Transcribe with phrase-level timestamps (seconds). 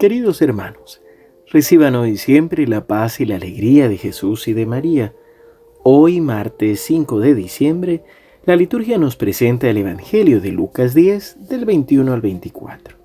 [0.00, 1.02] Queridos hermanos,
[1.46, 5.12] reciban hoy siempre la paz y la alegría de Jesús y de María.
[5.82, 8.02] Hoy, martes 5 de diciembre,
[8.46, 12.96] la liturgia nos presenta el Evangelio de Lucas 10, del 21 al 24.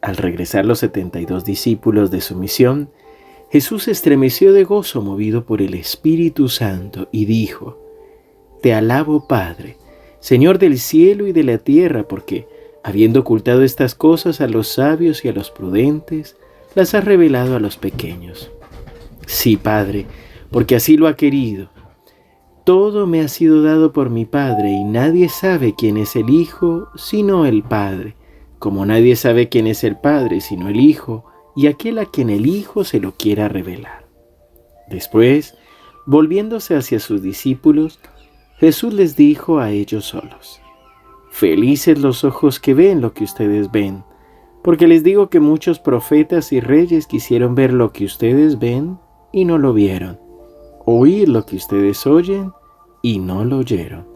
[0.00, 2.90] Al regresar los 72 discípulos de su misión,
[3.50, 7.80] Jesús estremeció de gozo movido por el Espíritu Santo y dijo,
[8.62, 9.78] Te alabo Padre,
[10.20, 12.46] Señor del cielo y de la tierra, porque
[12.84, 16.36] Habiendo ocultado estas cosas a los sabios y a los prudentes,
[16.74, 18.50] las ha revelado a los pequeños.
[19.26, 20.04] Sí, Padre,
[20.50, 21.70] porque así lo ha querido.
[22.64, 26.88] Todo me ha sido dado por mi Padre y nadie sabe quién es el Hijo
[26.94, 28.16] sino el Padre,
[28.58, 31.24] como nadie sabe quién es el Padre sino el Hijo
[31.56, 34.06] y aquel a quien el Hijo se lo quiera revelar.
[34.90, 35.56] Después,
[36.04, 37.98] volviéndose hacia sus discípulos,
[38.58, 40.60] Jesús les dijo a ellos solos,
[41.34, 44.04] Felices los ojos que ven lo que ustedes ven,
[44.62, 49.00] porque les digo que muchos profetas y reyes quisieron ver lo que ustedes ven
[49.32, 50.20] y no lo vieron,
[50.84, 52.52] oír lo que ustedes oyen
[53.02, 54.06] y no lo oyeron.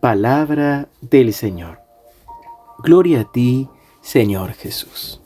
[0.00, 1.78] Palabra del Señor.
[2.82, 3.68] Gloria a ti,
[4.00, 5.20] Señor Jesús.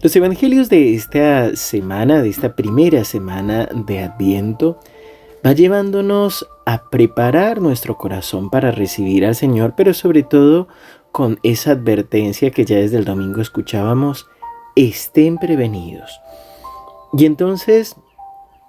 [0.00, 4.78] Los evangelios de esta semana, de esta primera semana de Adviento,
[5.46, 10.66] va llevándonos a preparar nuestro corazón para recibir al Señor, pero sobre todo
[11.12, 14.26] con esa advertencia que ya desde el domingo escuchábamos,
[14.74, 16.20] estén prevenidos.
[17.12, 17.94] Y entonces,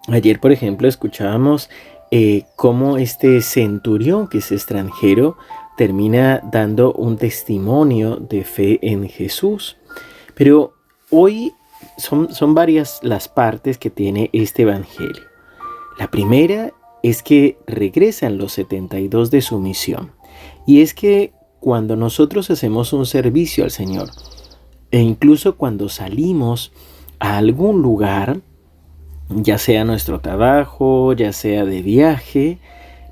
[0.08, 1.68] ayer por ejemplo escuchábamos
[2.12, 5.36] eh, cómo este centurión que es extranjero
[5.78, 9.78] termina dando un testimonio de fe en Jesús.
[10.36, 10.74] Pero
[11.10, 11.54] hoy
[11.98, 15.27] son, son varias las partes que tiene este Evangelio.
[15.98, 20.12] La primera es que regresan los 72 de su misión.
[20.66, 24.10] Y es que cuando nosotros hacemos un servicio al Señor,
[24.92, 26.72] e incluso cuando salimos
[27.20, 28.42] a algún lugar,
[29.30, 32.60] ya sea nuestro trabajo, ya sea de viaje,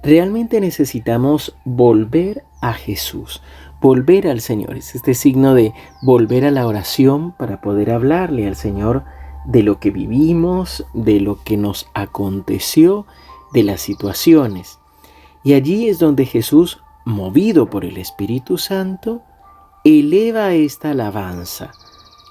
[0.04, 3.42] realmente necesitamos volver a Jesús,
[3.82, 4.78] volver al Señor.
[4.78, 9.04] Es este signo de volver a la oración para poder hablarle al Señor
[9.46, 13.06] de lo que vivimos, de lo que nos aconteció,
[13.54, 14.80] de las situaciones.
[15.44, 19.22] Y allí es donde Jesús, movido por el Espíritu Santo,
[19.84, 21.72] eleva esta alabanza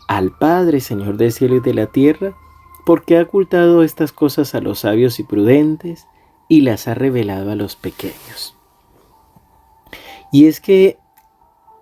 [0.09, 2.37] al Padre, Señor del cielo y de la tierra,
[2.85, 6.07] porque ha ocultado estas cosas a los sabios y prudentes
[6.49, 8.57] y las ha revelado a los pequeños.
[10.31, 10.99] Y es que,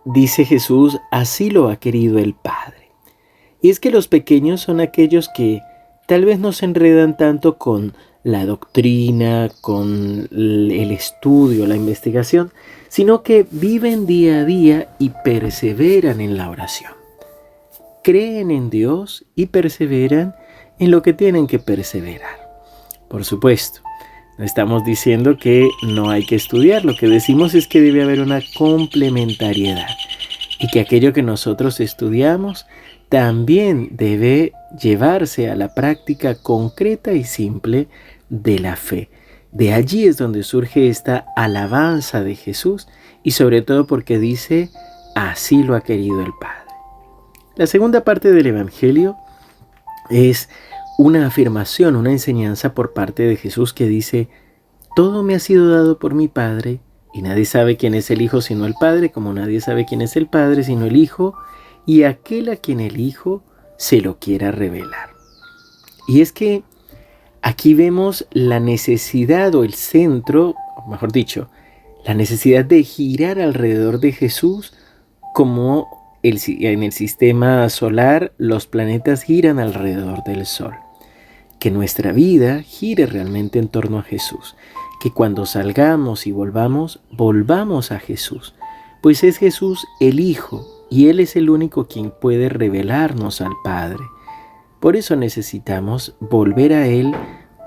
[0.04, 2.81] dice Jesús, así lo ha querido el Padre.
[3.62, 5.62] Y es que los pequeños son aquellos que
[6.06, 12.52] tal vez no se enredan tanto con la doctrina, con el estudio, la investigación,
[12.88, 16.92] sino que viven día a día y perseveran en la oración.
[18.02, 20.34] Creen en Dios y perseveran
[20.78, 22.36] en lo que tienen que perseverar.
[23.08, 23.80] Por supuesto,
[24.38, 28.20] no estamos diciendo que no hay que estudiar, lo que decimos es que debe haber
[28.20, 29.86] una complementariedad
[30.58, 32.66] y que aquello que nosotros estudiamos
[33.12, 37.88] también debe llevarse a la práctica concreta y simple
[38.30, 39.10] de la fe.
[39.50, 42.88] De allí es donde surge esta alabanza de Jesús
[43.22, 44.70] y sobre todo porque dice,
[45.14, 46.72] así lo ha querido el Padre.
[47.54, 49.14] La segunda parte del Evangelio
[50.08, 50.48] es
[50.96, 54.30] una afirmación, una enseñanza por parte de Jesús que dice,
[54.96, 56.80] todo me ha sido dado por mi Padre
[57.12, 60.16] y nadie sabe quién es el Hijo sino el Padre, como nadie sabe quién es
[60.16, 61.34] el Padre sino el Hijo,
[61.86, 63.42] y aquel a quien el Hijo
[63.76, 65.10] se lo quiera revelar.
[66.06, 66.62] Y es que
[67.42, 70.54] aquí vemos la necesidad o el centro,
[70.88, 71.48] mejor dicho,
[72.04, 74.74] la necesidad de girar alrededor de Jesús
[75.34, 80.74] como en el sistema solar los planetas giran alrededor del Sol.
[81.58, 84.56] Que nuestra vida gire realmente en torno a Jesús.
[85.00, 88.54] Que cuando salgamos y volvamos, volvamos a Jesús.
[89.00, 94.04] Pues es Jesús el Hijo y Él es el único quien puede revelarnos al Padre.
[94.78, 97.14] Por eso necesitamos volver a Él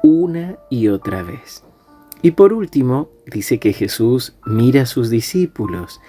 [0.03, 1.63] una y otra vez.
[2.21, 5.99] Y por último, dice que Jesús mira a sus discípulos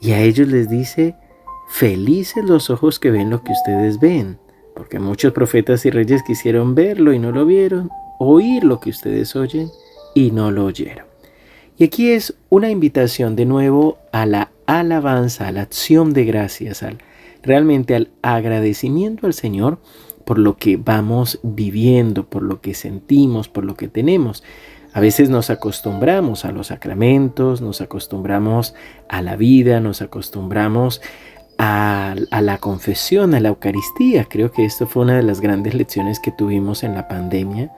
[0.00, 1.14] y a ellos les dice,
[1.68, 4.40] felices los ojos que ven lo que ustedes ven,
[4.74, 7.88] porque muchos profetas y reyes quisieron verlo y no lo vieron,
[8.18, 9.70] oír lo que ustedes oyen
[10.12, 11.06] y no lo oyeron.
[11.78, 16.82] Y aquí es una invitación de nuevo a la alabanza, a la acción de gracias,
[16.82, 16.98] al,
[17.42, 19.78] realmente al agradecimiento al Señor
[20.24, 24.42] por lo que vamos viviendo, por lo que sentimos, por lo que tenemos.
[24.92, 28.74] A veces nos acostumbramos a los sacramentos, nos acostumbramos
[29.08, 31.02] a la vida, nos acostumbramos
[31.58, 34.24] a, la confesión, a la Eucaristía.
[34.24, 37.72] Creo que esto fue una de las grandes lecciones que tuvimos en la pandemia,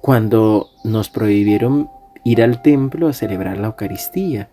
[0.00, 1.90] cuando nos prohibieron
[2.24, 4.48] ir al templo a celebrar la Eucaristía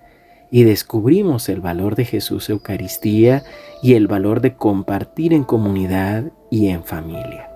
[0.51, 3.43] y descubrimos el valor de Jesús Eucaristía
[3.81, 7.49] y el valor de compartir en comunidad y en familia.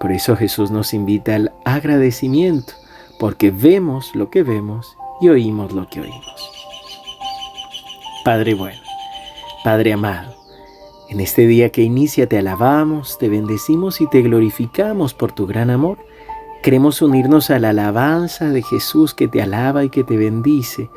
[0.00, 2.72] Por eso Jesús nos invita al agradecimiento,
[3.18, 6.52] porque vemos lo que vemos y oímos lo que oímos.
[8.24, 8.80] Padre bueno,
[9.64, 10.34] Padre amado,
[11.08, 15.70] en este día que inicia te alabamos, te bendecimos y te glorificamos por tu gran
[15.70, 15.98] amor.
[16.62, 20.90] Queremos unirnos a la alabanza de Jesús que te alaba y que te bendice.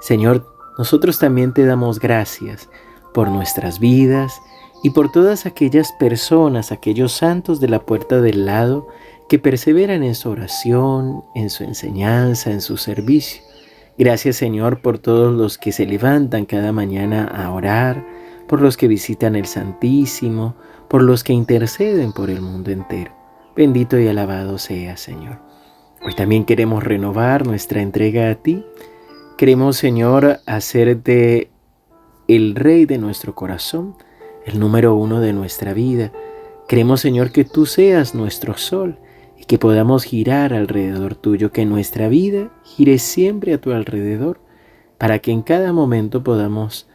[0.00, 2.68] Señor, nosotros también te damos gracias
[3.12, 4.40] por nuestras vidas
[4.82, 8.88] y por todas aquellas personas, aquellos santos de la puerta del lado
[9.28, 13.42] que perseveran en su oración, en su enseñanza, en su servicio.
[13.96, 18.04] Gracias Señor por todos los que se levantan cada mañana a orar,
[18.48, 20.56] por los que visitan el Santísimo,
[20.88, 23.12] por los que interceden por el mundo entero.
[23.54, 25.38] Bendito y alabado sea Señor.
[26.04, 28.64] Hoy también queremos renovar nuestra entrega a ti.
[29.42, 31.50] Queremos Señor hacerte
[32.28, 33.96] el Rey de nuestro corazón,
[34.46, 36.12] el número uno de nuestra vida.
[36.68, 39.00] Queremos Señor que tú seas nuestro sol
[39.36, 44.38] y que podamos girar alrededor tuyo, que nuestra vida gire siempre a tu alrededor,
[44.96, 46.88] para que en cada momento podamos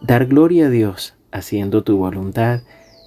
[0.00, 2.60] dar gloria a Dios haciendo tu voluntad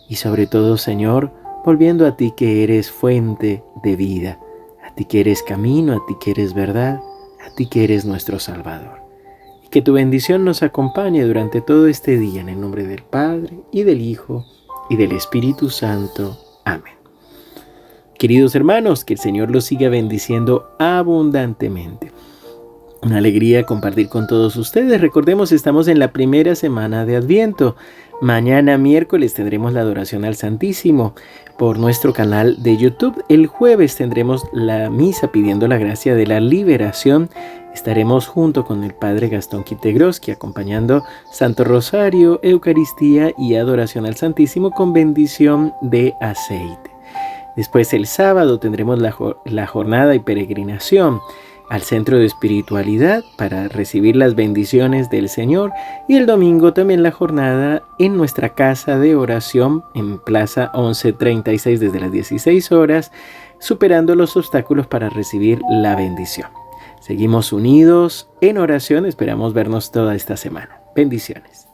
[0.10, 1.32] y sobre todo, Señor,
[1.64, 4.42] volviendo a ti que eres fuente de vida,
[4.86, 7.00] a ti que eres camino, a ti que eres verdad,
[7.46, 9.02] a ti que eres nuestro Salvador.
[9.64, 13.60] Y que tu bendición nos acompañe durante todo este día en el nombre del Padre
[13.72, 14.46] y del Hijo
[14.90, 16.38] y del Espíritu Santo.
[16.66, 16.94] Amén.
[18.18, 22.12] Queridos hermanos, que el Señor los siga bendiciendo abundantemente.
[23.02, 25.02] Una alegría compartir con todos ustedes.
[25.02, 27.76] Recordemos, estamos en la primera semana de Adviento.
[28.24, 31.14] Mañana miércoles tendremos la adoración al Santísimo
[31.58, 33.22] por nuestro canal de YouTube.
[33.28, 37.30] El jueves tendremos la misa pidiendo la gracia de la liberación.
[37.74, 41.04] Estaremos junto con el Padre Gastón Quitegroski acompañando
[41.34, 46.92] Santo Rosario, Eucaristía y adoración al Santísimo con bendición de aceite.
[47.58, 51.20] Después el sábado tendremos la, jornada y peregrinación
[51.74, 55.72] al centro de espiritualidad para recibir las bendiciones del Señor
[56.08, 62.00] y el domingo también la jornada en nuestra casa de oración en Plaza 1136 desde
[62.00, 63.12] las 16 horas,
[63.60, 66.52] superando los obstáculos para recibir la bendición.
[67.02, 70.80] Seguimos unidos en oración, esperamos vernos toda esta semana.
[70.96, 71.73] Bendiciones.